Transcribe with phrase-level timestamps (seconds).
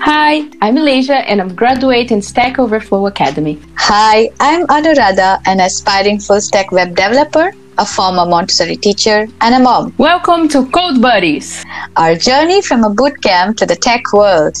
[0.00, 3.60] Hi, I'm Malaysia and I'm graduating Stack Overflow Academy.
[3.76, 9.58] Hi, I'm Anuradha, an aspiring full stack web developer, a former Montessori teacher, and a
[9.58, 9.94] mom.
[9.98, 11.62] Welcome to Code Buddies,
[11.96, 14.56] our journey from a bootcamp to the tech world.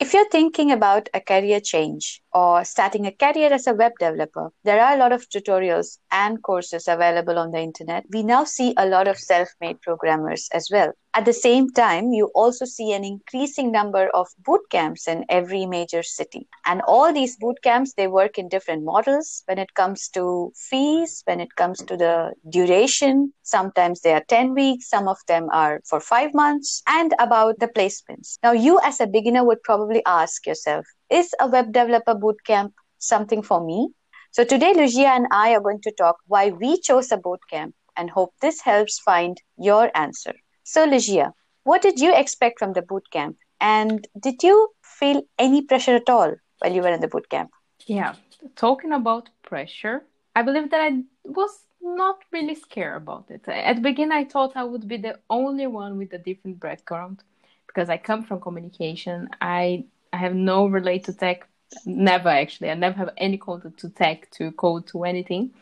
[0.00, 4.52] If you're thinking about a career change or starting a career as a web developer,
[4.62, 8.04] there are a lot of tutorials and courses available on the internet.
[8.10, 10.92] We now see a lot of self made programmers as well.
[11.14, 15.66] At the same time, you also see an increasing number of boot camps in every
[15.66, 16.46] major city.
[16.64, 21.22] And all these boot camps, they work in different models when it comes to fees,
[21.24, 23.32] when it comes to the duration.
[23.42, 27.68] Sometimes they are 10 weeks, some of them are for five months, and about the
[27.68, 28.38] placements.
[28.42, 33.42] Now, you as a beginner would probably ask yourself, is a web developer bootcamp something
[33.42, 33.88] for me?
[34.30, 38.10] So today, Lucia and I are going to talk why we chose a bootcamp and
[38.10, 40.34] hope this helps find your answer.
[40.70, 41.32] So, Lucia,
[41.64, 43.36] what did you expect from the bootcamp?
[43.58, 47.48] And did you feel any pressure at all while you were in the bootcamp?
[47.86, 48.16] Yeah,
[48.54, 50.04] talking about pressure,
[50.36, 53.48] I believe that I was not really scared about it.
[53.48, 57.22] At the beginning, I thought I would be the only one with a different background
[57.66, 59.30] because I come from communication.
[59.40, 61.48] I I have no relate to tech.
[61.86, 62.68] Never actually.
[62.68, 65.54] I never have any contact to tech, to code, to anything,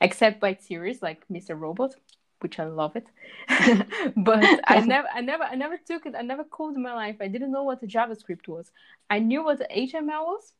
[0.00, 1.54] except by series like Mr.
[1.54, 1.96] Robot,
[2.40, 3.06] which I love it.
[4.16, 6.14] but I never, I never, I never took it.
[6.16, 7.16] I never coded in my life.
[7.20, 8.70] I didn't know what the JavaScript was.
[9.08, 10.52] I knew what the HTML was,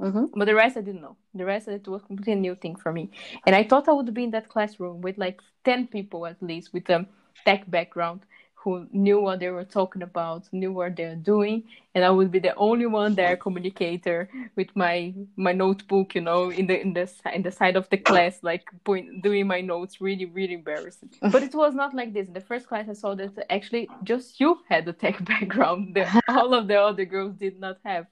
[0.00, 0.38] Mm-hmm.
[0.38, 1.16] But the rest I didn't know.
[1.34, 3.10] The rest it was completely new thing for me.
[3.46, 6.72] And I thought I would be in that classroom with like ten people at least
[6.72, 7.06] with a
[7.44, 8.22] tech background
[8.62, 12.38] who knew what they were talking about, knew what they're doing, and I would be
[12.38, 17.10] the only one there, communicator, with my my notebook, you know, in the in the
[17.34, 20.00] in the side of the class, like point, doing my notes.
[20.00, 21.10] Really, really embarrassing.
[21.32, 22.28] But it was not like this.
[22.28, 25.94] In the first class, I saw that actually just you had the tech background.
[25.96, 28.06] that all of the other girls did not have.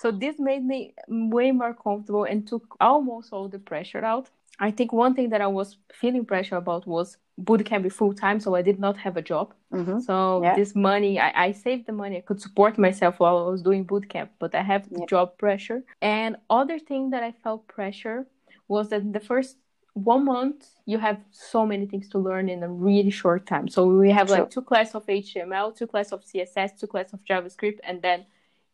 [0.00, 4.30] So this made me way more comfortable and took almost all the pressure out.
[4.58, 8.40] I think one thing that I was feeling pressure about was bootcamp be full time,
[8.40, 9.54] so I did not have a job.
[9.72, 10.00] Mm-hmm.
[10.00, 10.54] So yeah.
[10.54, 12.18] this money, I, I, saved the money.
[12.18, 15.06] I could support myself while I was doing bootcamp, but I have the yeah.
[15.06, 15.82] job pressure.
[16.02, 18.26] And other thing that I felt pressure
[18.68, 19.56] was that in the first
[19.94, 23.68] one month you have so many things to learn in a really short time.
[23.68, 27.20] So we have like two class of HTML, two class of CSS, two class of
[27.24, 28.26] JavaScript, and then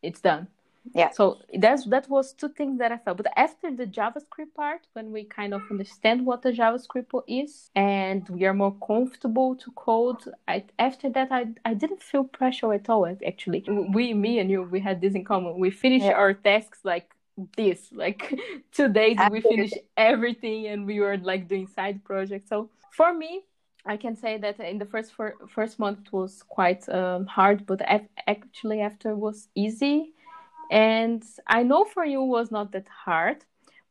[0.03, 0.49] it's done
[0.95, 1.11] yeah.
[1.11, 3.17] So that's that was two things that i felt.
[3.17, 8.29] But after the javascript part when we kind of understand what the javascript is and
[8.29, 12.89] we are more comfortable to code I, after that I, I didn't feel pressure at
[12.89, 13.65] all actually.
[13.69, 15.59] We me and you we had this in common.
[15.59, 16.13] We finished yeah.
[16.13, 17.11] our tasks like
[17.57, 18.35] this like
[18.73, 19.51] two days Absolutely.
[19.51, 22.49] we finished everything and we were like doing side projects.
[22.49, 23.43] So for me
[23.87, 25.13] I can say that in the first
[25.49, 27.81] first month it was quite um, hard, but
[28.27, 30.13] actually after was easy
[30.71, 33.45] and I know for you was not that hard,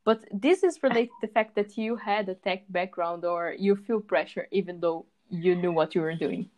[0.04, 3.76] but this is related to the fact that you had a tech background or you
[3.76, 6.48] feel pressure even though you knew what you were doing.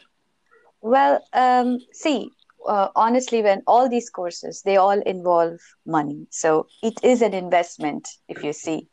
[0.83, 2.31] Well, um, see,
[2.67, 8.09] uh, honestly, when all these courses they all involve money, so it is an investment
[8.29, 8.89] if you see,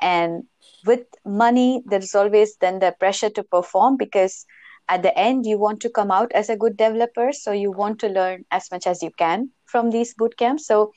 [0.00, 0.44] and
[0.84, 4.44] with money there is always then the pressure to perform because
[4.88, 7.32] at the end you want to come out as a good developer.
[7.32, 10.66] So you want to learn as much as you can from these boot camps.
[10.66, 10.92] So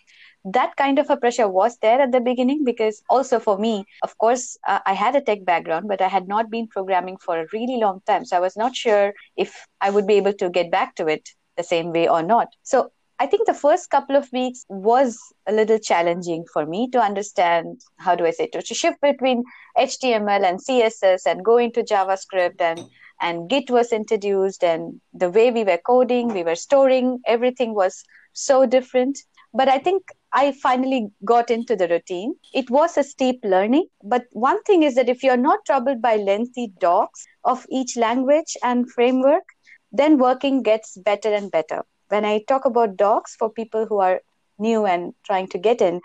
[0.45, 4.15] that kind of a pressure was there at the beginning because also for me of
[4.19, 7.47] course uh, i had a tech background but i had not been programming for a
[7.51, 8.25] really long time.
[8.25, 11.27] So i was not sure if i would be able to get back to it
[11.57, 12.49] the same way or not.
[12.63, 16.99] So I think the first couple of weeks was a little challenging for me to
[16.99, 19.45] understand how do I say to, shift between
[19.77, 22.81] HTML and CSS and go into JavaScript and
[23.21, 28.03] and Git was introduced, and the way we were coding, we were storing, everything was
[28.35, 29.19] so different.
[29.53, 30.03] But I think
[30.33, 32.35] I finally got into the routine.
[32.53, 36.17] It was a steep learning, but one thing is that if you're not troubled by
[36.17, 39.43] lengthy docs of each language and framework,
[39.91, 41.83] then working gets better and better.
[42.09, 44.21] When I talk about docs for people who are
[44.59, 46.01] new and trying to get in,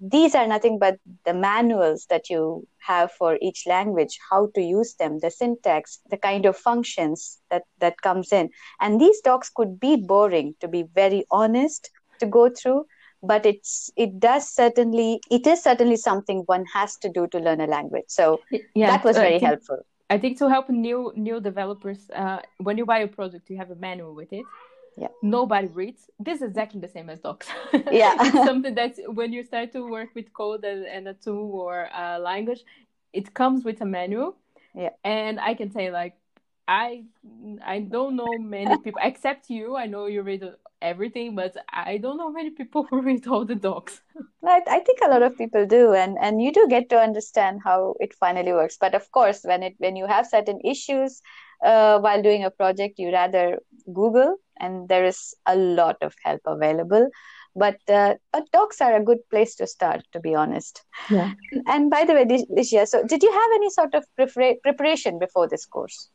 [0.00, 4.94] these are nothing but the manuals that you have for each language how to use
[4.94, 8.50] them the syntax the kind of functions that that comes in.
[8.80, 12.86] And these docs could be boring to be very honest to go through
[13.22, 17.60] but it's it does certainly it is certainly something one has to do to learn
[17.60, 18.04] a language.
[18.08, 18.40] So
[18.74, 19.78] yeah, that was very helpful.
[20.10, 23.70] I think to help new new developers uh, when you buy a product you have
[23.70, 24.44] a manual with it
[24.96, 27.48] yeah nobody reads this is exactly the same as docs
[27.90, 31.50] yeah it's something that when you start to work with code and, and a tool
[31.52, 32.64] or a language
[33.12, 34.36] it comes with a manual
[34.74, 36.16] yeah and i can say like
[36.66, 37.04] I
[37.64, 39.76] I don't know many people except you.
[39.76, 40.44] I know you read
[40.80, 44.00] everything, but I don't know many people who read all the docs.
[44.44, 47.60] I, I think a lot of people do, and and you do get to understand
[47.64, 48.76] how it finally works.
[48.80, 51.20] But of course, when it when you have certain issues
[51.62, 53.58] uh, while doing a project, you rather
[53.92, 57.08] Google, and there is a lot of help available.
[57.56, 60.82] But uh, but docs are a good place to start, to be honest.
[61.08, 61.32] Yeah.
[61.66, 65.48] And by the way, Dishya, so did you have any sort of prepara- preparation before
[65.48, 66.10] this course?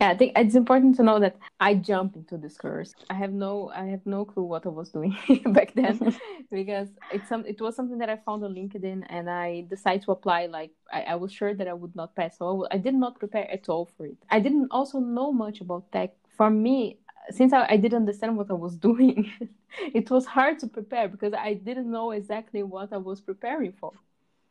[0.00, 2.94] Yeah i think it's important to know that i jumped into this course.
[3.10, 5.16] I have no i have no clue what i was doing
[5.46, 6.16] back then
[6.50, 10.12] because it's some it was something that i found on linkedin and i decided to
[10.12, 12.38] apply like i, I was sure that i would not pass.
[12.38, 14.16] So I, I did not prepare at all for it.
[14.30, 16.10] I didn't also know much about tech.
[16.36, 16.98] For me
[17.30, 19.30] since I, I didn't understand what i was doing
[19.78, 23.92] it was hard to prepare because i didn't know exactly what i was preparing for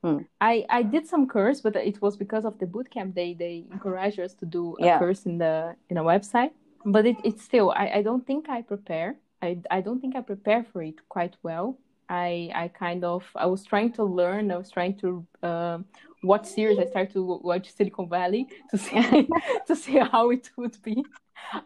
[0.03, 0.17] Hmm.
[0.39, 3.13] I, I did some course, but it was because of the bootcamp.
[3.13, 4.99] They they encourage us to do a yeah.
[4.99, 6.51] course in the in a website.
[6.85, 9.17] But it, it's still I, I don't think I prepare.
[9.43, 11.77] I, I don't think I prepare for it quite well.
[12.09, 14.51] I I kind of I was trying to learn.
[14.51, 15.77] I was trying to uh,
[16.23, 16.79] watch series.
[16.79, 19.27] I started to watch Silicon Valley to see
[19.67, 21.05] to see how it would be.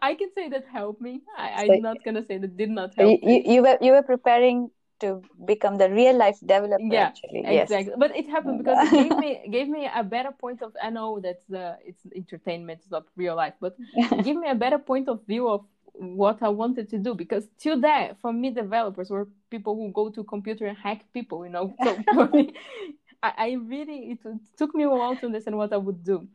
[0.02, 1.22] I can say that helped me.
[1.36, 3.20] I, I'm not gonna say that did not help.
[3.22, 4.70] You, you, you were you were preparing
[5.00, 7.44] to become the real life developer yeah actually.
[7.46, 7.96] exactly yes.
[7.98, 11.20] but it happened because it gave me gave me a better point of i know
[11.20, 13.76] that the it's entertainment it's not real life but
[14.22, 15.64] give me a better point of view of
[15.94, 20.10] what i wanted to do because till that for me developers were people who go
[20.10, 22.52] to computer and hack people you know so for me
[23.22, 24.18] I, I really it
[24.56, 26.26] took me a while to understand what i would do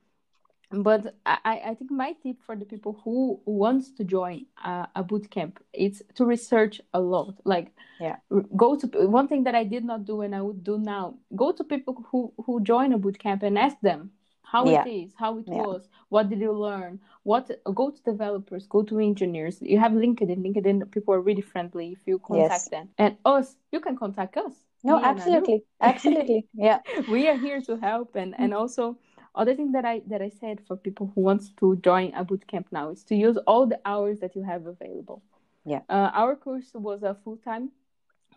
[0.72, 5.04] but I, I think my tip for the people who wants to join a, a
[5.04, 7.36] boot camp is to research a lot.
[7.46, 8.18] Like yeah.
[8.56, 11.52] go to one thing that i did not do and i would do now go
[11.52, 14.10] to people who who join a boot camp and ask them
[14.42, 14.84] how yeah.
[14.84, 15.62] it is how it yeah.
[15.62, 17.00] was what did you learn?
[17.24, 19.60] What go to developers go to engineers.
[19.62, 20.40] You have linkedin.
[20.46, 22.70] Linkedin people are really friendly if you contact yes.
[22.70, 22.90] them.
[22.98, 24.52] And us you can contact us.
[24.84, 25.64] No absolutely.
[25.80, 26.48] Absolutely.
[26.54, 26.80] Yeah.
[27.10, 28.60] We are here to help and and mm.
[28.60, 28.98] also
[29.34, 32.46] other thing that I that I said for people who wants to join a boot
[32.48, 35.22] camp now is to use all the hours that you have available.
[35.66, 35.82] Yeah.
[35.90, 37.72] Uh, our course was a full time,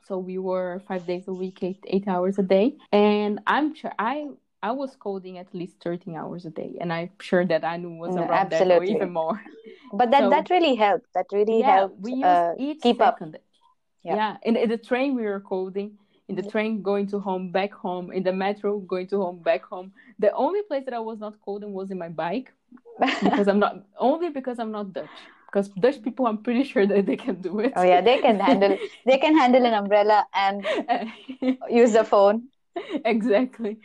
[0.07, 3.93] so we were five days a week, eight eight hours a day, and I'm sure
[3.99, 4.29] I
[4.63, 7.97] I was coding at least 13 hours a day, and I'm sure that I knew
[7.97, 8.69] was around Absolutely.
[8.69, 9.41] that or even more.
[9.93, 11.07] But that so, that really helped.
[11.15, 12.01] That really yeah, helped.
[12.01, 13.37] We used uh, each keep second.
[13.37, 13.43] up.
[14.03, 14.17] Yeah.
[14.17, 15.99] yeah, in, in the train we were coding
[16.29, 19.65] in the train going to home back home in the metro going to home back
[19.65, 19.93] home.
[20.19, 22.53] The only place that i was not coding was in my bike
[23.23, 25.09] because i'm not only because i'm not dutch
[25.47, 27.73] because dutch people i'm pretty sure that they can do it.
[27.77, 28.77] Oh yeah they can handle
[29.07, 30.67] they can handle an umbrella and
[31.71, 32.49] use the phone.
[33.05, 33.79] Exactly.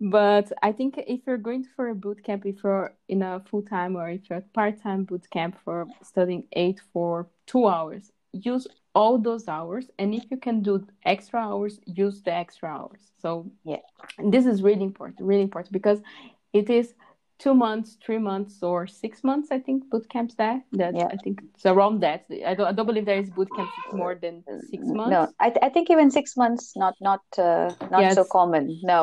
[0.00, 3.96] But i think if you're going for a boot camp if you're in a full-time
[3.96, 8.66] or if you're at part-time boot camp for studying eight for two hours use
[8.98, 10.74] all those hours and if you can do
[11.14, 11.74] extra hours
[12.04, 13.02] use the extra hours.
[13.22, 13.28] So
[13.72, 13.82] yeah.
[14.18, 16.00] And this is really important really important because
[16.60, 16.86] it is
[17.44, 21.08] two months three months or six months i think boot camps there that yeah.
[21.14, 22.20] i think it's around that.
[22.50, 24.34] I don't, I don't believe there is boot camps more than
[24.72, 25.12] six months.
[25.16, 25.20] no.
[25.46, 28.14] I, th- I think even six months not not uh, not yes.
[28.18, 29.02] so common no.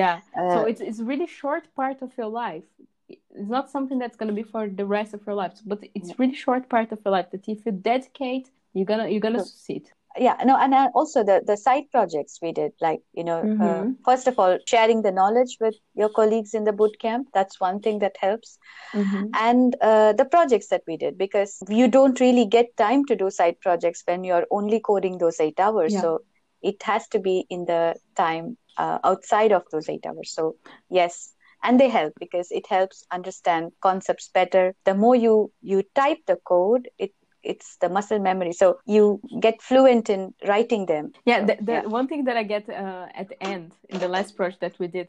[0.00, 0.16] Yeah.
[0.38, 2.68] Uh, so it's it's really short part of your life.
[3.08, 6.10] It's not something that's going to be for the rest of your life but it's
[6.18, 9.88] really short part of your life that if you dedicate you're gonna you're gonna succeed
[10.16, 13.44] yeah no and uh, also the the side projects we did like you know uh,
[13.44, 13.62] mm-hmm.
[13.62, 17.60] uh, first of all sharing the knowledge with your colleagues in the boot camp that's
[17.60, 18.58] one thing that helps
[18.92, 19.26] mm-hmm.
[19.34, 23.30] and uh, the projects that we did because you don't really get time to do
[23.30, 26.00] side projects when you're only coding those eight hours yeah.
[26.00, 26.20] so
[26.62, 30.56] it has to be in the time uh, outside of those eight hours so
[30.90, 31.32] yes
[31.62, 36.36] and they help because it helps understand concepts better the more you you type the
[36.44, 38.52] code it it's the muscle memory.
[38.52, 41.12] So you get fluent in writing them.
[41.24, 41.86] Yeah the, the yeah.
[41.86, 44.86] one thing that i get uh, at the end in the last project that we
[44.86, 45.08] did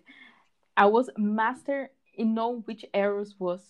[0.77, 3.61] i was master in know which errors was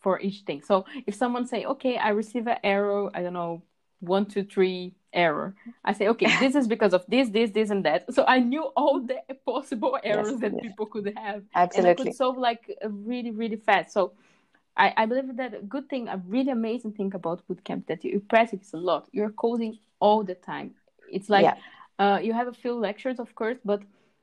[0.00, 0.60] for each thing.
[0.62, 3.62] So if someone say okay i receive an error i don't know
[4.00, 5.54] one two three error
[5.84, 8.12] i say okay this is because of this this this and that.
[8.14, 10.62] So i knew all the possible errors yes, that yes.
[10.62, 11.42] people could have.
[11.54, 13.92] Absolutely and i could solve like really really fast.
[13.92, 14.12] So
[14.76, 18.20] I, I believe that a good thing, a really amazing thing about bootcamp that you
[18.28, 19.08] practice a lot.
[19.12, 20.74] You're coding all the time.
[21.10, 21.56] It's like yeah.
[21.98, 23.82] uh, you have a few lectures, of course, but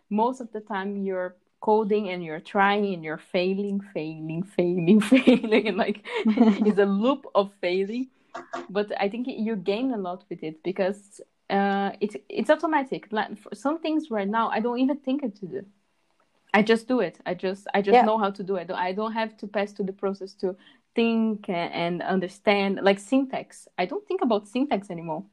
[0.09, 5.67] most of the time you're coding and you're trying and you're failing, failing, failing, failing,
[5.67, 8.07] and like it's a loop of failing.
[8.69, 13.07] But I think you gain a lot with it because uh, it's it's automatic.
[13.11, 15.65] Like for some things right now, I don't even think it to do.
[16.53, 17.19] I just do it.
[17.25, 18.01] I just I just yeah.
[18.03, 18.69] know how to do it.
[18.71, 20.55] I don't have to pass through the process to
[20.95, 23.67] think and understand like syntax.
[23.77, 25.23] I don't think about syntax anymore.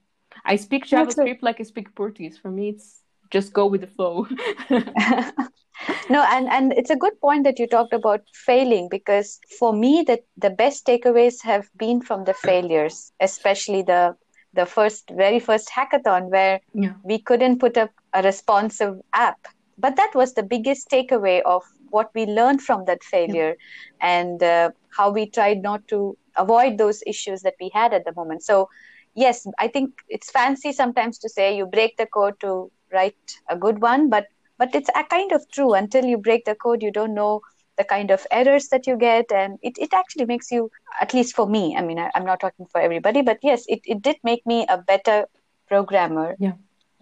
[0.44, 2.38] I speak JavaScript like I speak Portuguese.
[2.38, 4.26] For me, it's just go with the flow.
[4.70, 10.04] no, and and it's a good point that you talked about failing because for me,
[10.06, 14.16] that the best takeaways have been from the failures, especially the
[14.54, 16.94] the first very first hackathon where yeah.
[17.02, 19.48] we couldn't put up a responsive app
[19.78, 24.20] but that was the biggest takeaway of what we learned from that failure yeah.
[24.20, 28.14] and uh, how we tried not to avoid those issues that we had at the
[28.14, 28.68] moment so
[29.14, 33.56] yes i think it's fancy sometimes to say you break the code to write a
[33.56, 34.26] good one but
[34.58, 37.40] but it's a kind of true until you break the code you don't know
[37.76, 40.70] the kind of errors that you get and it, it actually makes you
[41.00, 43.80] at least for me i mean I, am not talking for everybody but yes it,
[43.84, 45.26] it did make me a better
[45.68, 46.54] programmer yeah.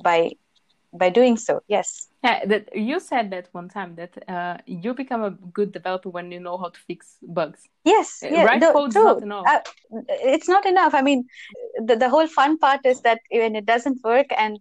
[0.02, 0.32] by
[0.98, 2.08] by doing so yes.
[2.22, 6.32] Yeah that you said that one time that uh, you become a good developer when
[6.32, 7.60] you know how to fix bugs.
[7.84, 9.46] Yes uh, yeah, right the, code not enough.
[9.46, 9.60] Uh,
[10.08, 10.94] it's not enough.
[10.94, 11.24] I mean
[11.84, 14.58] the, the whole fun part is that when it doesn't work and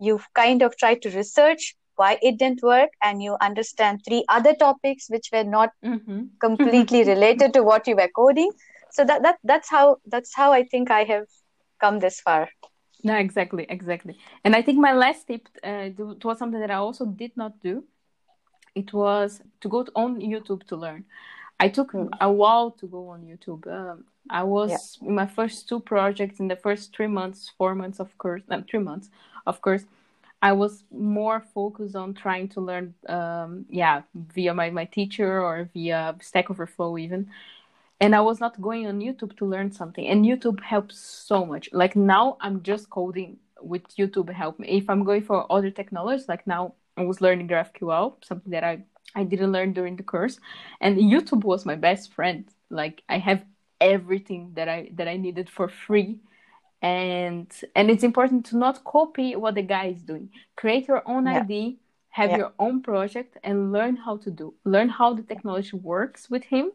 [0.00, 4.54] you've kind of tried to research why it didn't work and you understand three other
[4.54, 6.22] topics which were not mm-hmm.
[6.40, 8.50] completely related to what you were coding.
[8.90, 11.24] So that, that that's how that's how i think i have
[11.80, 12.48] come this far
[13.08, 16.74] no exactly exactly and i think my last tip uh, it was something that i
[16.74, 17.84] also did not do
[18.74, 21.04] it was to go on youtube to learn
[21.60, 22.08] i took mm.
[22.20, 25.08] a while to go on youtube um, i was yeah.
[25.08, 28.80] in my first two projects in the first three months four months of course three
[28.80, 29.10] months
[29.46, 29.84] of course
[30.42, 35.70] I was more focused on trying to learn, um, yeah, via my, my teacher or
[35.72, 37.30] via Stack Overflow even.
[38.00, 40.06] And I was not going on YouTube to learn something.
[40.06, 41.68] And YouTube helps so much.
[41.72, 44.68] Like now I'm just coding with YouTube help me.
[44.68, 48.82] If I'm going for other technologies, like now I was learning GraphQL, something that I,
[49.14, 50.40] I didn't learn during the course.
[50.80, 52.48] And YouTube was my best friend.
[52.70, 53.44] Like I have
[53.80, 56.20] everything that I that I needed for free
[56.82, 61.26] and and it's important to not copy what the guy is doing create your own
[61.26, 61.40] yeah.
[61.40, 61.72] idea
[62.10, 62.36] have yeah.
[62.36, 66.70] your own project and learn how to do learn how the technology works with him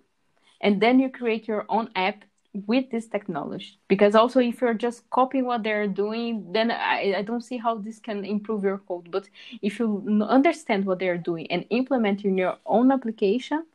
[0.61, 2.23] and then you create your own app
[2.65, 3.77] with this technology.
[3.87, 7.75] Because also if you're just copying what they're doing then I, I don't see how
[7.75, 9.11] this can improve your code.
[9.11, 9.29] But
[9.61, 13.65] if you understand what they're doing and implement in your own application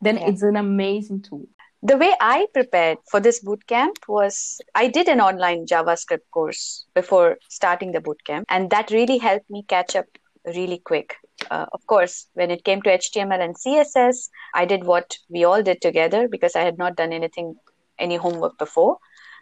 [0.00, 0.28] then yeah.
[0.28, 1.46] it's an amazing tool.
[1.82, 7.38] The way I prepared for this bootcamp was I did an online JavaScript course before
[7.48, 10.06] starting the bootcamp, and that really helped me catch up
[10.44, 11.16] really quick.
[11.50, 15.62] Uh, of course, when it came to HTML and CSS, I did what we all
[15.62, 17.56] did together because I had not done anything,
[17.98, 18.98] any homework before.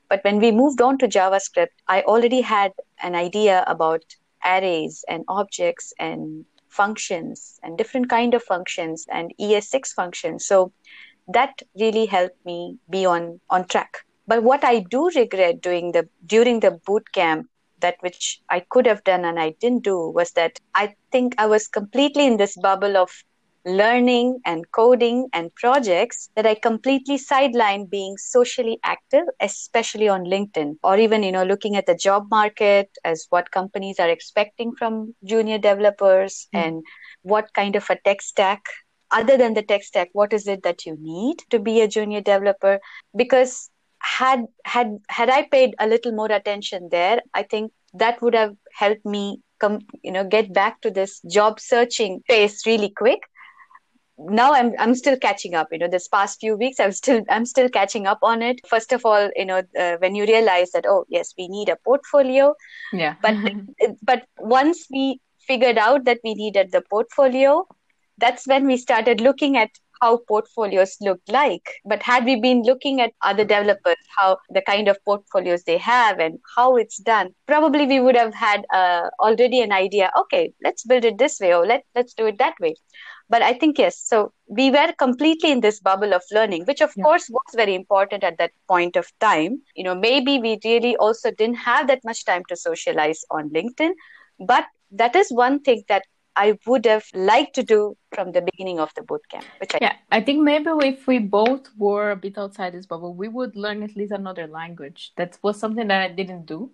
[0.08, 4.02] But when we moved on to JavaScript, I already had an idea about
[4.44, 10.46] arrays and objects and functions and different kind of functions and ES6 functions.
[10.46, 10.72] So
[11.28, 16.08] that really helped me be on on track but what i do regret doing the
[16.26, 17.46] during the boot camp
[17.80, 21.46] that which i could have done and i didn't do was that i think i
[21.46, 23.10] was completely in this bubble of
[23.66, 30.76] learning and coding and projects that i completely sidelined being socially active especially on linkedin
[30.82, 35.14] or even you know looking at the job market as what companies are expecting from
[35.24, 36.60] junior developers mm.
[36.60, 36.82] and
[37.22, 38.62] what kind of a tech stack
[39.10, 42.20] other than the tech stack what is it that you need to be a junior
[42.20, 42.78] developer
[43.16, 43.70] because
[44.00, 48.54] had had had i paid a little more attention there i think that would have
[48.72, 53.20] helped me come you know get back to this job searching pace really quick.
[54.18, 57.46] Now i'm i'm still catching up you know this past few weeks i'm still i'm
[57.46, 58.60] still catching up on it.
[58.66, 61.76] First of all you know uh, when you realize that oh yes we need a
[61.84, 62.54] portfolio.
[62.92, 63.14] Yeah.
[63.22, 63.36] But
[64.02, 67.66] but once we figured out that we needed the portfolio
[68.18, 71.68] that's when we started looking at how portfolios looked like.
[71.84, 76.18] But had we been looking at other developers, how the kind of portfolios they have
[76.18, 80.10] and how it's done, probably we would have had uh, already an idea.
[80.16, 82.74] Okay, let's build it this way, or let let's do it that way.
[83.30, 83.98] But I think yes.
[83.98, 87.04] So we were completely in this bubble of learning, which of yeah.
[87.04, 89.60] course was very important at that point of time.
[89.74, 93.92] You know, maybe we really also didn't have that much time to socialize on LinkedIn,
[94.40, 96.04] but that is one thing that
[96.38, 99.44] I would have liked to do from the beginning of the bootcamp.
[99.60, 103.12] Which I yeah, I think maybe if we both were a bit outside this bubble,
[103.14, 105.12] we would learn at least another language.
[105.16, 106.70] That was something that I didn't do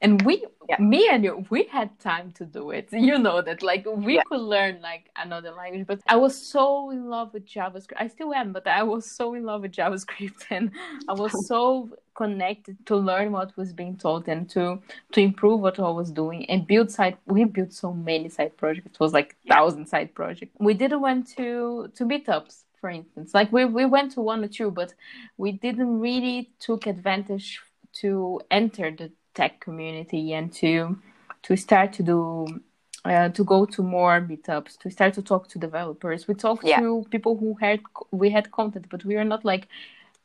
[0.00, 0.76] and we yeah.
[0.78, 4.22] me and you we had time to do it you know that like we yeah.
[4.26, 8.32] could learn like another language but i was so in love with javascript i still
[8.34, 10.70] am but i was so in love with javascript and
[11.08, 14.78] i was so connected to learn what was being taught and to
[15.12, 18.86] to improve what i was doing and build side we built so many side projects
[18.86, 23.34] it was like thousand side projects we didn't went to to meetups for instance.
[23.34, 24.94] Like we we went to one or two, but
[25.38, 27.60] we didn't really took advantage
[28.00, 30.98] to enter the tech community and to
[31.44, 32.60] to start to do
[33.06, 36.28] uh, to go to more meetups, to start to talk to developers.
[36.28, 36.80] We talked Yeah.
[36.80, 37.80] to people who had
[38.12, 39.68] we had content, but we are not like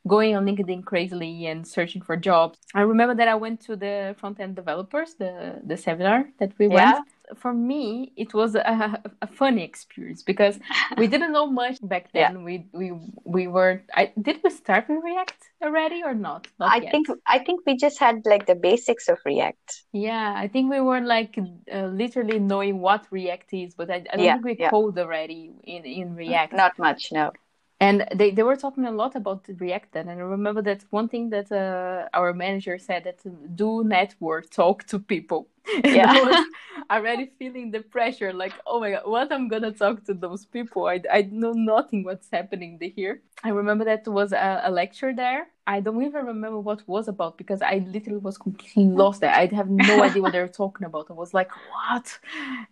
[0.08, 2.60] going on LinkedIn crazily and searching for jobs.
[2.76, 6.68] I remember that I went to the front end developers, the the seminar that we
[6.70, 6.80] Yeah.
[6.80, 7.00] went.
[7.36, 10.60] For me, it was a, a funny experience because
[10.96, 12.44] we didn't know much back then.
[12.44, 12.92] We we
[13.24, 13.84] we were.
[13.94, 16.48] I did we start with React already or not?
[16.60, 16.92] Not I yet.
[16.92, 19.84] think I think we just had like the basics of React.
[19.94, 24.18] Yeah, I think we were like uh, literally knowing what React is, but I, I
[24.18, 24.70] don't Yeah, think we yeah.
[24.70, 26.54] code already in, in React.
[26.58, 27.32] Not much, no.
[27.80, 30.08] And they, they were talking a lot about React then.
[30.10, 33.20] And I remember that one thing that uh, our manager said that
[33.56, 35.48] do network, talk to people.
[35.88, 36.14] Yeah.
[36.14, 36.48] I was
[36.92, 40.86] already feeling the pressure, like, oh my God, what I'm to talk to those people?
[40.88, 43.22] I, I know nothing what's happening here.
[43.44, 45.48] I remember that was a, a lecture there.
[45.66, 49.32] I don't even remember what was about because I literally was completely lost there.
[49.32, 51.08] I have no idea what they were talking about.
[51.10, 52.20] I was like, what?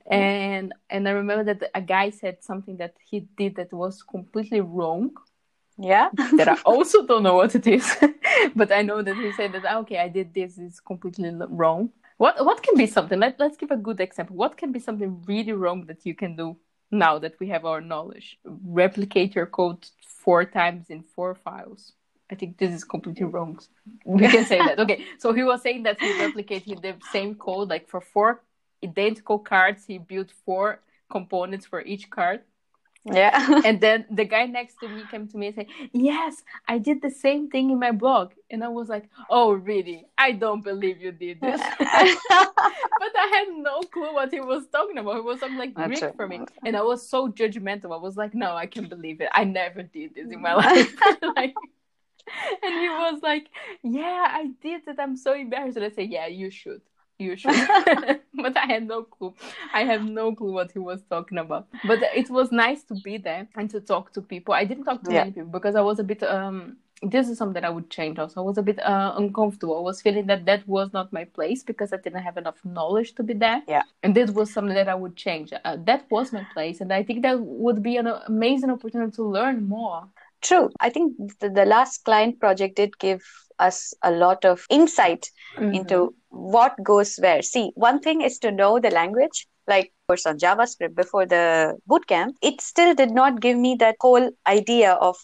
[0.10, 4.62] And and I remember that a guy said something that he did that was completely
[4.62, 5.12] wrong
[5.78, 6.10] Yeah.
[6.38, 7.96] that I also don't know what it is,
[8.56, 11.92] but I know that he said that "Ah, okay, I did this is completely wrong.
[12.20, 13.18] What what can be something?
[13.18, 14.36] Let Let's give a good example.
[14.36, 16.58] What can be something really wrong that you can do
[16.92, 18.38] now that we have our knowledge?
[18.84, 21.94] Replicate your code four times in four files.
[22.30, 23.58] I think this is completely wrong.
[24.04, 24.80] We can say that.
[24.80, 28.44] Okay, so he was saying that he replicated the same code like for four
[28.84, 29.86] identical cards.
[29.88, 32.42] He built four components for each card
[33.06, 33.62] Yeah.
[33.66, 37.02] and then the guy next to me came to me and said, Yes, I did
[37.02, 38.32] the same thing in my blog.
[38.52, 40.06] And I was like, Oh, really?
[40.18, 41.62] I don't believe you did this.
[41.80, 41.90] but
[42.30, 45.16] I had no clue what he was talking about.
[45.16, 46.16] He was talking like That's Greek it.
[46.16, 46.42] for me.
[46.66, 47.94] And I was so judgmental.
[47.94, 49.30] I was like, No, I can't believe it.
[49.32, 50.94] I never did this in my life.
[51.36, 51.56] like,
[52.64, 53.48] and he was like,
[53.82, 54.98] Yeah, I did it.
[55.00, 55.78] I'm so embarrassed.
[55.78, 56.82] And I said, Yeah, you should.
[57.20, 57.52] You should.
[58.34, 59.34] but I had no clue.
[59.74, 61.68] I have no clue what he was talking about.
[61.86, 64.54] But it was nice to be there and to talk to people.
[64.54, 65.20] I didn't talk to Yeah.
[65.20, 68.20] many people because I was a bit um this is something that I would change
[68.20, 68.42] also.
[68.42, 69.78] I was a bit uh, uncomfortable.
[69.78, 73.16] I was feeling that that was not my place because I didn't have enough knowledge
[73.16, 73.62] to be there.
[73.70, 73.84] Yeah.
[74.04, 75.54] And this was something that I would change.
[75.54, 76.82] Uh, that was my place.
[76.82, 80.10] And I think that would be an amazing opportunity to learn more.
[80.42, 80.72] True.
[80.82, 83.24] I think the, the last client project did give
[83.60, 85.74] us a lot of insight Mm-hmm.
[85.76, 87.42] into what goes where.
[87.42, 92.34] See, one thing is to know the language, like course on JavaScript before the bootcamp.
[92.42, 95.18] It still did not give me that whole idea of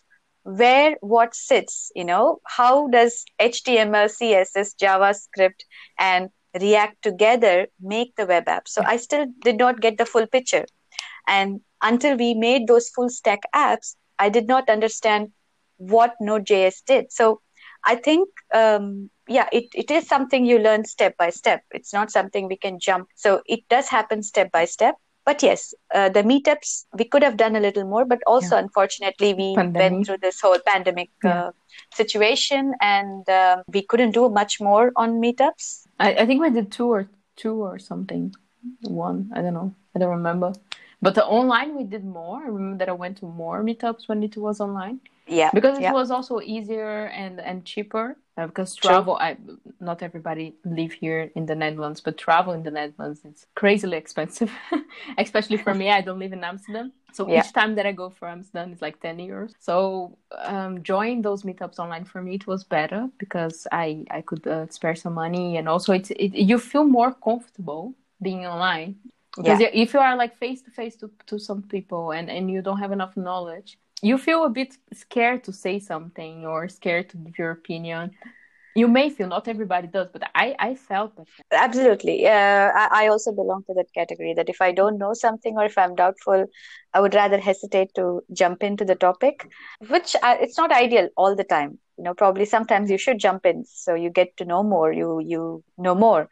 [0.43, 5.61] where what sits, you know, how does HTML, CSS, JavaScript,
[5.97, 8.67] and React together make the web app.
[8.67, 10.65] So I still did not get the full picture.
[11.27, 15.31] And until we made those full stack apps, I did not understand
[15.77, 17.11] what Node.js did.
[17.11, 17.41] So
[17.85, 21.63] I think, um, yeah, it, it is something you learn step by step.
[21.71, 23.09] It's not something we can jump.
[23.15, 24.95] So it does happen step by step.
[25.25, 29.33] But yes, uh, the meetups, we could have done a little more, but also, unfortunately,
[29.33, 29.91] we Pandemic.
[29.91, 31.45] went through this whole pandemic Yeah.
[31.47, 31.51] uh,
[31.93, 35.87] situation and um we couldn't do much more on meetups.
[35.99, 38.33] I, I think we did two or two or something.
[38.81, 39.73] One, I don't know.
[39.95, 40.53] I don't remember.
[41.01, 42.37] But the online we did more.
[42.43, 45.49] I remember that I went to more meetups when it was online Yeah.
[45.53, 45.93] because it yeah.
[45.93, 48.17] was also easier and and cheaper.
[48.37, 49.37] Uh, because travel, I
[49.79, 54.51] not everybody live here in the Netherlands, but travel in the Netherlands it's crazily expensive.
[55.17, 57.39] Especially for me, I don't live in Amsterdam, so Yeah.
[57.39, 59.53] each time that I go for Amsterdam it's like ten euros.
[59.59, 64.45] So um, joining those meetups online for me it was better because I I could
[64.45, 68.95] uh, spare some money and also it's it, you feel more comfortable being online
[69.37, 72.61] because if you are like face to face to to some people and and you
[72.61, 77.17] don't have enough knowledge you feel a bit scared to say something or scared to
[77.17, 78.11] give your opinion
[78.75, 82.27] you may feel not everybody does but i i felt that Absolutely.
[82.27, 85.77] Uh, I, also belong to that category that if I don't know something or if
[85.77, 86.45] I'm doubtful,
[86.93, 89.47] I would rather hesitate to jump into the topic,
[89.87, 91.79] which I, it's not ideal all the time.
[91.97, 95.21] You know, probably sometimes you should jump in so you get to know more, you
[95.21, 96.29] you know more.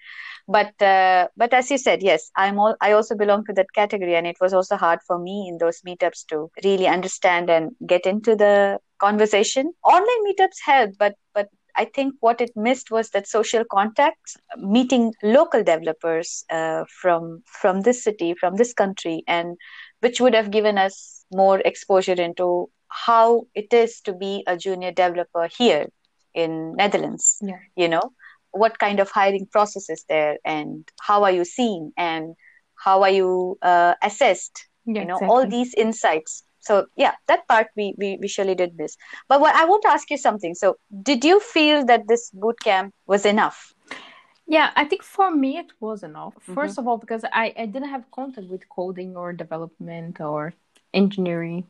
[0.48, 4.16] But uh, but as you said, yes, I'm all I also belong to that category,
[4.16, 8.06] and it was also hard for me in those meetups to really understand and get
[8.06, 9.72] into the conversation.
[9.84, 15.14] Online meetups help, but but I think what it missed was that social contact, meeting
[15.24, 19.58] local developers uh, from from this city, from this country, and
[20.02, 24.92] which would have given us more exposure into how it is to be a junior
[24.92, 25.88] developer here
[26.34, 27.38] in Netherlands.
[27.42, 27.60] Yeah.
[27.76, 28.12] You know,
[28.54, 32.36] what kind of hiring process is there, and how are you seen, and
[32.76, 34.68] how are you uh, assessed?
[34.86, 35.28] yeah you know, exactly.
[35.28, 39.56] all these insights so yeah that part we, we we surely did miss but what
[39.56, 43.26] i want to ask you something so did you feel that this boot camp was
[43.26, 43.74] enough
[44.48, 46.80] yeah i think for me it was enough 1st mm-hmm.
[46.80, 50.54] of all because I, I didn't have contact with coding or development or
[50.94, 51.66] engineering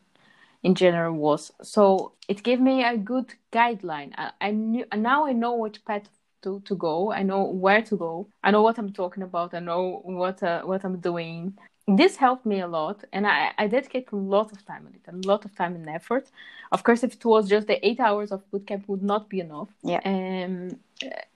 [0.63, 5.33] in general was so it gave me a good guideline i, I knew now i
[5.33, 6.09] know which path
[6.43, 7.11] to, to go.
[7.11, 8.27] I know where to go.
[8.43, 9.53] I know what i'm talking about.
[9.53, 11.57] I know what uh, what i'm doing.
[11.85, 15.01] This helped me a lot and I, I dedicate a lot of time on it
[15.07, 16.29] a lot of time and effort.
[16.71, 19.69] Of course if it was just the eight hours of bootcamp would not be enough.
[19.83, 19.99] Yeah.
[20.05, 20.79] Um,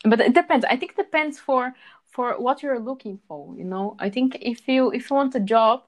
[0.06, 0.66] but it depends.
[0.66, 1.74] I think it depends for
[2.12, 3.96] for what you're looking for you know?
[4.00, 5.84] I think if you if you want a job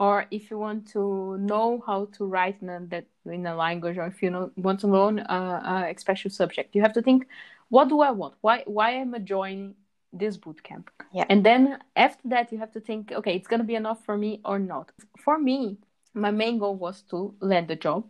[0.00, 3.96] or if you want to know how to write in a, that in a language
[3.96, 7.26] or if you know, want to learn a, a special subject you have to think
[7.68, 8.34] what do i want?
[8.40, 9.74] Why why am i joining
[10.12, 10.90] this boot camp?
[11.12, 11.26] Yeah.
[11.28, 14.16] And then after that you have to think okay it's going to be enough for
[14.16, 14.92] me or not?
[15.24, 15.78] For me
[16.14, 18.04] my main goal was to land a job.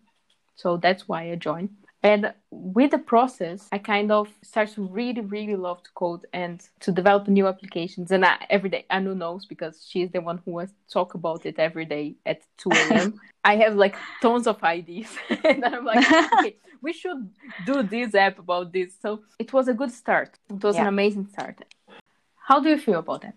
[0.56, 1.70] So that's why i joined
[2.04, 6.62] and with the process, I kind of start to really, really love to code and
[6.80, 8.10] to develop new applications.
[8.10, 11.58] And I, every day, Anu knows because she's the one who was talk about it
[11.58, 13.20] every day at 2 a.m.
[13.44, 15.16] I have like tons of ideas.
[15.44, 17.30] and I'm like, okay, we should
[17.64, 18.92] do this app about this.
[19.00, 20.38] So it was a good start.
[20.50, 20.82] It was yeah.
[20.82, 21.64] an amazing start.
[22.36, 23.36] How do you feel about that?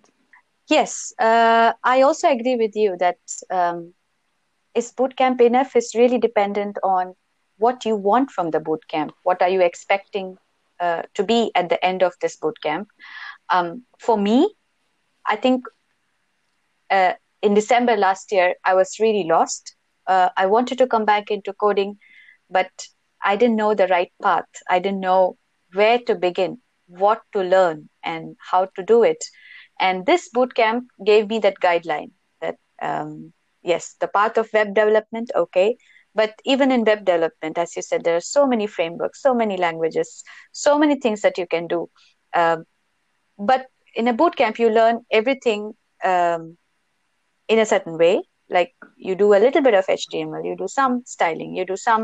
[0.68, 3.94] Yes, uh, I also agree with you that um,
[4.76, 7.16] is bootcamp enough is really dependent on
[7.58, 9.14] what you want from the boot camp.
[9.24, 10.38] What are you expecting
[10.80, 12.88] uh, to be at the end of this boot camp?
[13.50, 14.54] Um, for me
[15.26, 15.66] i think
[16.90, 19.76] uh, in december last year i was really lost.
[20.08, 21.98] Uh, i wanted to come back into coding
[22.50, 22.70] but
[23.24, 24.46] i didn't know the right path.
[24.70, 25.38] I didn't know
[25.74, 29.24] where to begin what to learn and how to do it.
[29.80, 34.74] And this boot camp gave me that guideline that um, yes the path of web
[34.74, 35.78] development okay
[36.20, 39.58] but even in web development as you said there are so many frameworks so many
[39.66, 41.90] languages so many things that you can do.
[42.34, 42.64] Um,
[43.52, 46.58] but in a boot camp you learn everything um,
[47.48, 48.22] in a certain way.
[48.50, 52.04] Like you do a little bit of html you do some styling you do some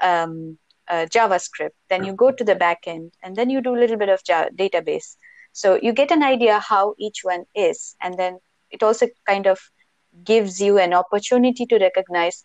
[0.00, 3.80] um, uh, javascript then you go to the back end and then you do a
[3.82, 4.22] little bit of
[4.62, 5.16] database.
[5.52, 8.38] So you get an idea how each one is and then
[8.70, 9.60] it also kind of
[10.24, 12.42] gives you an opportunity to recognize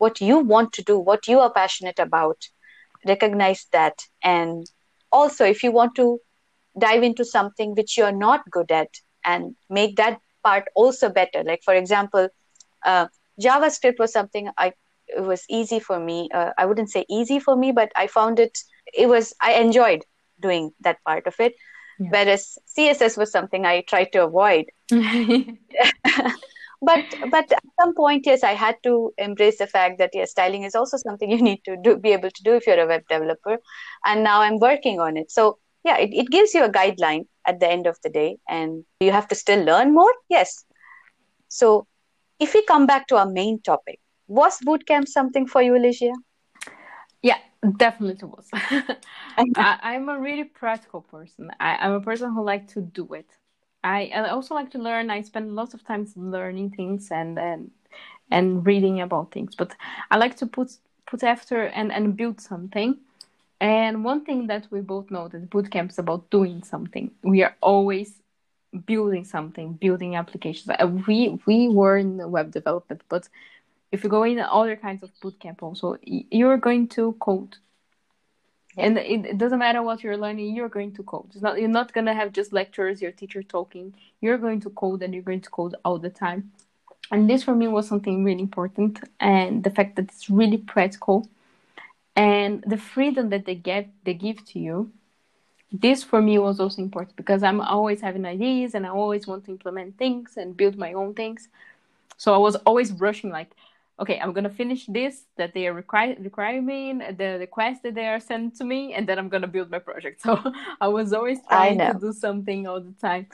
[0.00, 2.48] what you want to do, what you are passionate about.
[3.06, 4.02] Recognize that.
[4.24, 4.66] And
[5.12, 6.18] also, if you want to
[6.78, 8.88] dive into something which you're not good at
[9.24, 12.28] and make that part also better, like for example,
[12.84, 13.06] uh,
[13.40, 14.72] JavaScript was something I
[15.06, 16.28] it was easy for me.
[16.32, 18.56] Uh, I wouldn't say easy for me, but I found it.
[18.94, 20.04] It was I enjoyed
[20.40, 21.54] doing that part of it.
[21.98, 22.08] Yeah.
[22.10, 24.66] Whereas CSS was something I tried to avoid.
[26.82, 30.62] but but at some point yes i had to embrace the fact that yes styling
[30.62, 33.02] is also something you need to do be able to do if you're a web
[33.08, 33.58] developer.
[34.04, 35.30] And now i'm working on it.
[35.30, 38.38] So yeah it, it gives you a guideline at the end of the day.
[38.48, 40.12] And you have to still learn more?
[40.28, 40.64] Yes.
[41.48, 41.86] So
[42.38, 46.12] if we come back to our main topic was bootcamp something for you alicia?
[47.22, 47.38] Yeah
[47.76, 48.48] definitely was.
[49.36, 51.50] I, am a really practical person.
[51.60, 53.26] I, i'm a person who likes to do it
[53.82, 55.10] I, I also like to learn.
[55.10, 57.70] I spend lots of time learning things and and
[58.30, 59.54] and reading about things.
[59.54, 59.74] But
[60.10, 62.98] I like to put put after and and build something.
[63.60, 67.10] And one thing that we both know that bootcamp is about doing something.
[67.22, 68.22] We are always
[68.86, 70.68] building something, building applications.
[70.70, 73.28] Uh, we we were in web development, but
[73.92, 77.56] if you go in other kinds of bootcamp, also you're going to code
[78.80, 81.28] and it, it, doesn't matter what you're learning you're going to code.
[81.32, 83.94] It's not you're not going to have just lectures your teacher talking.
[84.20, 86.52] You're going to code and you're going to code all the time.
[87.10, 91.28] And this for me was something really important and the fact that it's really practical.
[92.16, 94.92] And the freedom that they get they give to you
[95.72, 99.44] this for me was also important because i'm always having ideas and i always want
[99.44, 101.48] to implement things and build my own things.
[102.16, 103.50] So i was always rushing like
[104.00, 108.20] okay, I'm gonna finish this that they are require me the request that they are
[108.20, 110.22] sent to me, and then I'm gonna build my project.
[110.26, 110.38] So
[110.80, 113.26] I was always trying to do something all the time.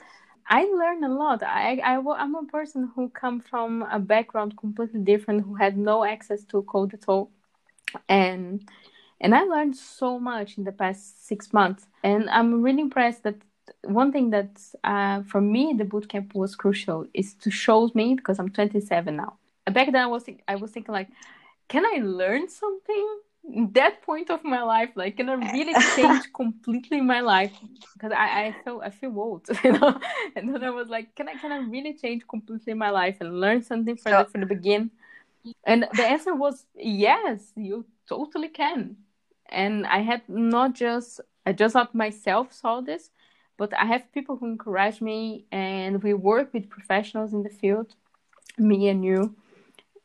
[0.49, 1.43] I learned a lot.
[1.43, 6.03] I, I I'm a person who come from a background completely different, who had no
[6.03, 7.31] access to code at all,
[8.09, 8.67] and
[9.19, 11.87] and I learned so much in the past six months.
[12.03, 13.35] And I'm really impressed that
[13.83, 14.51] one thing that
[14.83, 19.37] uh, for me the bootcamp was crucial is to show me because I'm 27 now
[19.69, 21.09] back then I was I was thinking like,
[21.67, 23.19] can I learn something?
[23.71, 27.51] that point of my life, like, can I really change completely my life?
[27.93, 29.99] Because I, I feel I feel old, you know.
[30.35, 33.39] And then I was like, can I can I really change completely my life and
[33.39, 34.91] learn something from the from the beginning?
[35.63, 38.97] And the answer was yes, you totally can.
[39.49, 43.11] And I had not just I just not myself saw this,
[43.57, 47.95] but I have people who encourage me, and we work with professionals in the field,
[48.57, 49.35] me and you.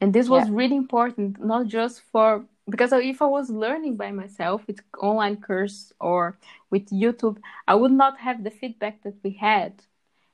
[0.03, 0.51] And this was yeah.
[0.51, 5.93] really important, not just for because if I was learning by myself with online course
[6.01, 6.38] or
[6.71, 7.38] with YouTube,
[7.69, 9.85] I would not have the feedback that we had.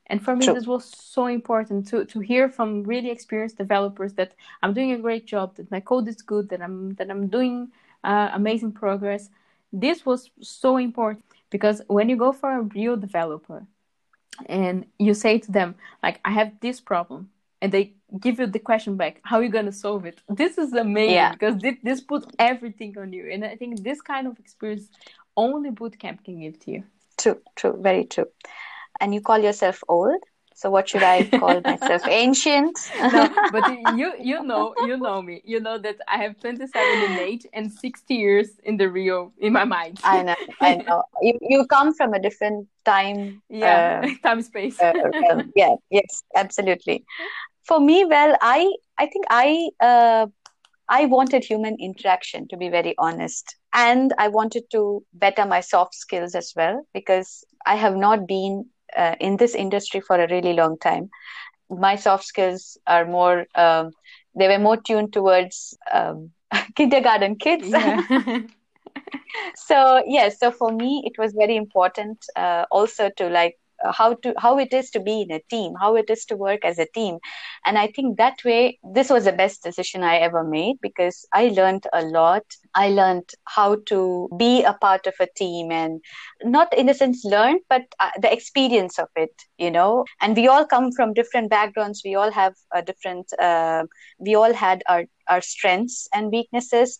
[0.07, 0.55] And for me, True.
[0.55, 4.97] this was so important to, to hear from really experienced developers that I'm doing a
[4.97, 7.71] great job, that my code is good, that I'm that I'm doing
[8.03, 9.29] uh, amazing progress.
[9.71, 13.67] This was so important because when you go for a real developer
[14.47, 17.29] and you say to them like, "I have this problem,"
[17.61, 20.57] and they give you the question back how are you going to solve it this
[20.57, 21.31] is amazing yeah.
[21.31, 24.89] because this, this puts everything on you and i think this kind of experience
[25.37, 26.83] only bootcamp can give to you
[27.17, 28.25] true true very true
[28.99, 30.21] and you call yourself old
[30.59, 32.05] so what should I call myself?
[32.05, 32.77] Ancient?
[33.13, 35.41] no, but you you know you know me.
[35.45, 39.53] You know that I have 27 in age and 60 years in the real in
[39.53, 40.01] my mind.
[40.03, 41.03] I know, I know.
[41.21, 43.41] You you come from a different time.
[43.47, 44.77] Yeah, uh, time space.
[44.81, 44.91] uh,
[45.55, 47.05] yeah, yes, absolutely.
[47.69, 50.27] For me, well, I I think I uh,
[50.89, 55.95] I wanted human interaction to be very honest, and I wanted to better my soft
[55.95, 58.65] skills as well because I have not been
[58.97, 61.09] uh, in this industry for a really long time.
[61.69, 63.91] My soft skills are more, um,
[64.35, 66.31] they were more tuned towards um,
[66.75, 67.67] kindergarten kids.
[67.69, 68.01] Yeah.
[69.55, 73.57] so, yes, yeah, so for me, it was very important uh, also to like
[73.93, 76.63] how to how it is to be in a team how it is to work
[76.65, 77.17] as a team.
[77.65, 81.47] And i think that way this was the best decision i ever made because i
[81.49, 82.43] learned a lot.
[82.75, 86.01] I learned how to be a part of a team and
[86.43, 90.05] not in a sense learned but uh, the experience of it you know.
[90.21, 92.01] And we all come from different backgrounds.
[92.05, 93.83] We all have a different uh,
[94.19, 96.97] we all had our our strengths and weaknesses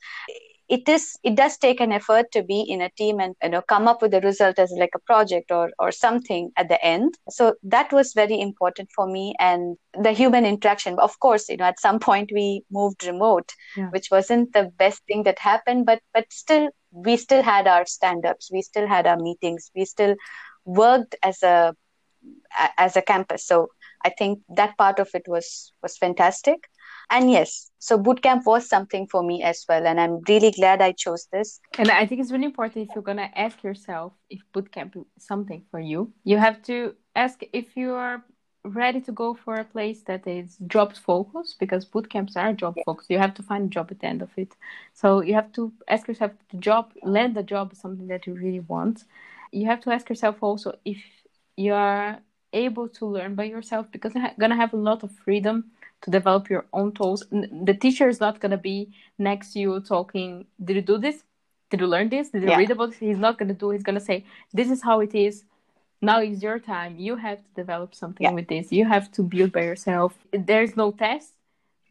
[0.70, 3.62] it is it does take an effort to be in a team and you know
[3.62, 7.16] come up with a result as like a project or or something at the end.
[7.30, 10.98] So that was very important for me and the human interaction.
[11.00, 13.90] Of course you know at some point we moved remote yeah.
[13.90, 18.50] which wasn't the best thing that happened but but still we still had our stand-ups.
[18.52, 19.70] We still had our meetings.
[19.76, 20.16] We still
[20.66, 21.76] worked as a
[22.78, 23.46] as a campus.
[23.46, 23.70] So
[24.06, 26.70] i think that part of it was was fantastic
[27.10, 30.92] and yes so bootcamp was something for me as well and i'm really glad i
[30.92, 31.60] chose this.
[31.78, 35.06] And i think it's really important if you're going to ask yourself if bootcamp is
[35.18, 36.12] something for you.
[36.24, 38.24] You have to ask if you are
[38.66, 43.10] ready to go for a place that is job focused because bootcamps are job focused.
[43.10, 44.56] You have to find a job at the end of it.
[44.94, 48.34] So you have to ask yourself the job land the job is something that you
[48.34, 49.06] really want.
[49.52, 51.02] You have to ask yourself also if
[51.56, 52.20] you are
[52.54, 56.12] able to learn by yourself because you're going to have a lot of freedom to
[56.12, 57.26] develop your own tools.
[57.32, 61.24] The teacher is not going to be next to you talking, Did you do this?
[61.70, 62.30] Did you learn this?
[62.30, 62.58] Did you yeah.
[62.58, 63.00] read about this?
[63.00, 65.44] He's not going to do He's going to say, This is how it is.
[66.02, 66.98] Now is your time.
[66.98, 68.32] You have to develop something yeah.
[68.32, 68.72] with this.
[68.72, 70.18] You have to build by yourself.
[70.32, 71.34] There's no test.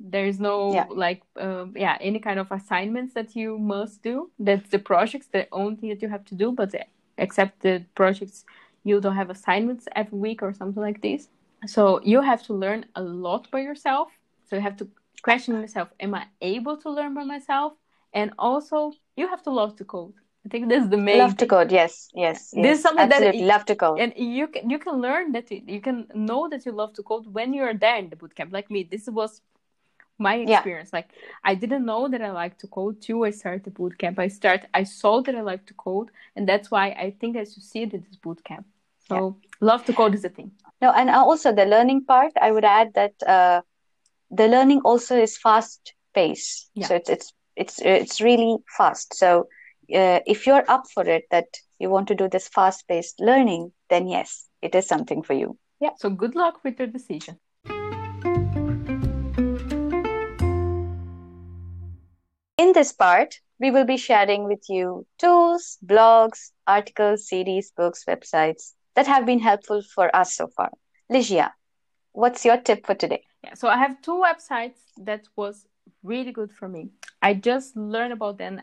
[0.01, 0.87] There's no yeah.
[0.90, 4.31] like um, yeah any kind of assignments that you must do.
[4.38, 6.53] That's the projects the only thing that you have to do.
[6.53, 6.75] But
[7.18, 8.44] except the projects,
[8.85, 11.29] you don't have assignments every week or something like this.
[11.66, 14.09] So you have to learn a lot by yourself.
[14.49, 14.88] So you have to
[15.23, 17.73] question yourself, am I able to learn by myself?
[18.12, 20.14] And also you have to love to code.
[20.47, 21.71] I think that's the main love to code.
[21.71, 22.53] Yes, yes.
[22.55, 22.62] yes.
[22.64, 23.38] This is something Absolutely.
[23.38, 26.49] that you love to code, and you can you can learn that you can know
[26.49, 28.53] that you love to code when you're there in the bootcamp.
[28.53, 29.42] Like me, this was
[30.16, 30.90] my experience.
[30.92, 30.99] Yeah.
[30.99, 31.11] Like
[31.44, 34.18] I didn't know that I like to code till I started the bootcamp.
[34.18, 37.44] I start I saw that I like to code, and that's why I think I
[37.44, 38.64] succeeded this bootcamp.
[39.09, 39.49] So yeah.
[39.61, 40.53] love to code is a thing.
[40.81, 43.62] No, and also the learning part, I would add that uh,
[44.31, 46.71] the learning also is fast paced.
[46.75, 46.87] Yeah.
[46.87, 49.14] So it's it's it's it's really fast.
[49.14, 49.49] So
[49.93, 51.47] uh, if you're up for it, that
[51.81, 55.59] you want to do this fast paced learning, then yes, it is something for you.
[55.81, 55.91] Yeah.
[55.97, 57.38] So good luck with your decision.
[62.57, 68.75] In this part, we will be sharing with you tools, blogs, articles, series, books, websites,
[68.99, 70.73] that have been helpful for us so far.
[71.09, 71.53] Ligia,
[72.11, 73.23] what's your tip for today?
[73.45, 75.69] Yeah, so I have two websites that was
[76.03, 76.91] really good for me.
[77.23, 78.61] I just learned about them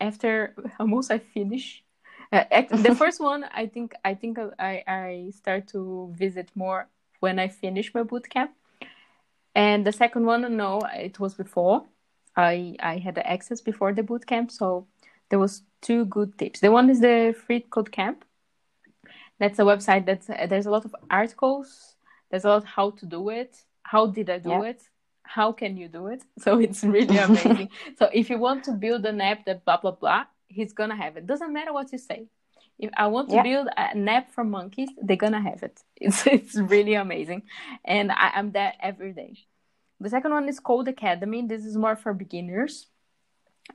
[0.00, 1.84] after almost I finish.
[2.32, 6.88] Uh, the first one, I think, I think I I start to visit more
[7.20, 8.52] when I finish my bootcamp,
[9.54, 11.84] and the second one, no, it was before.
[12.36, 14.86] I I had the access before the bootcamp, so
[15.28, 16.60] there was two good tips.
[16.60, 18.24] The one is the free code camp,
[19.38, 21.96] that's a website that's uh, there's a lot of articles
[22.30, 24.62] there's a lot how to do it how did i do yeah.
[24.62, 24.82] it
[25.24, 26.22] how can you do it?
[26.38, 27.70] So it's really amazing.
[27.98, 31.16] so if you want to build an app that blah blah blah, he's gonna have
[31.16, 31.26] it.
[31.26, 32.28] Doesn't matter what you say.
[32.78, 33.42] If I want to yeah.
[33.42, 35.80] build an app for monkeys, they're gonna have it.
[35.96, 37.42] It's it's really amazing,
[37.84, 39.38] and I, I'm there every day.
[40.00, 41.48] The second one is called Codecademy.
[41.48, 42.86] This is more for beginners,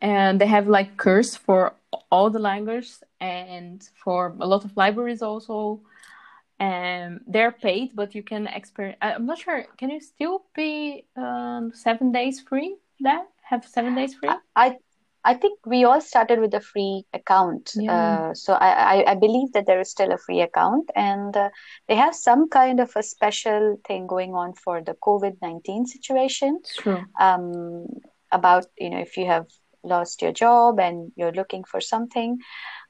[0.01, 1.73] and they have like course for
[2.11, 5.81] all the languages and for a lot of libraries also.
[6.59, 11.71] And they're paid but you can experience i'm not sure can you still be um,
[11.73, 14.29] seven days free there have seven days free?
[14.55, 14.77] I
[15.25, 17.71] i think we all started with a free account.
[17.75, 17.91] Yeah.
[17.91, 20.89] uh, so I, I, I believe that there is still a free account.
[20.95, 21.49] And uh,
[21.87, 26.59] they have some kind of a special thing going on for the covid-19 situation.
[26.77, 27.03] True.
[27.19, 27.87] Um,
[28.31, 29.47] about you know if you have
[29.83, 32.39] lost your job and you're looking for something.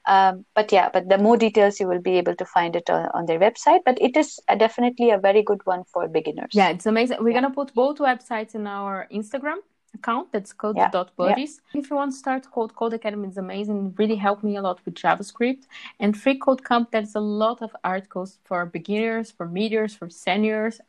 [0.06, 3.08] Um, but yeah but the more details you will be able to find it on,
[3.12, 3.80] on their website.
[3.84, 6.50] But it is a, definitely a very good one for beginners.
[6.52, 7.18] Yeah it's amazing.
[7.20, 7.42] We're yeah.
[7.42, 9.58] gonna put both websites in our instagram
[9.94, 10.32] account.
[10.32, 10.90] That's code yeah.
[10.90, 11.60] dot buddies.
[11.74, 11.80] Yeah.
[11.80, 13.88] if you want to start code codecademy is amazing.
[13.88, 15.64] It really helped me a lot with javascript.
[15.98, 20.80] And free code camp there's a lot of articles for beginners for mediums for seniors.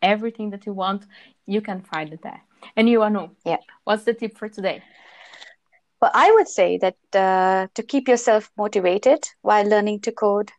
[0.00, 1.06] Everything that you want
[1.46, 2.42] you can find it there.
[2.76, 3.56] And you Anu, yeah.
[3.84, 4.82] what's the tip for today
[6.00, 10.50] well, I would say that uh, to keep yourself motivated while learning to code,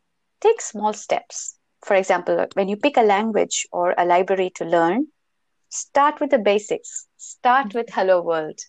[0.41, 1.55] take small steps.
[1.83, 5.07] For example, when you pick a language or a library to learn,
[5.69, 7.07] start with the basics.
[7.17, 8.59] Start with Hello World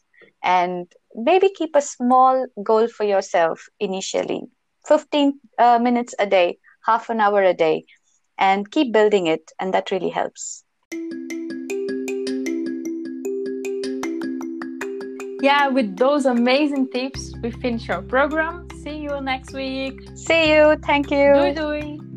[0.42, 4.42] and maybe keep a small goal for yourself initially
[4.86, 7.84] 15 uh, minutes a day, half an hour a day,
[8.38, 9.52] and keep building it.
[9.60, 10.64] And that really helps.
[15.42, 18.68] Yeah, with those amazing tips, we finish our program.
[18.82, 20.00] See you next week.
[20.14, 20.76] See you.
[20.86, 21.34] Thank you.
[21.34, 22.11] Doei doei.